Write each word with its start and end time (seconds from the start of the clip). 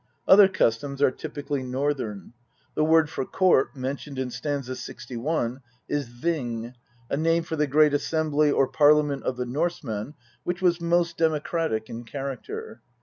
Other 0.27 0.47
customs 0.47 0.99
are 1.03 1.11
typically 1.11 1.61
Northern. 1.61 2.33
The 2.73 2.83
word 2.83 3.07
for 3.07 3.23
court 3.23 3.75
mentioned 3.75 4.17
in 4.17 4.31
st. 4.31 4.65
61 4.65 5.61
is 5.87 6.09
\>ing, 6.25 6.73
a 7.11 7.15
name 7.15 7.43
for 7.43 7.55
the 7.55 7.67
great 7.67 7.93
assembly 7.93 8.49
or 8.49 8.67
parliament 8.67 9.21
of 9.21 9.37
the 9.37 9.45
Norsemen, 9.45 10.15
which 10.43 10.59
was 10.59 10.81
most 10.81 11.17
democratic 11.19 11.87
in 11.87 12.03
character. 12.03 12.81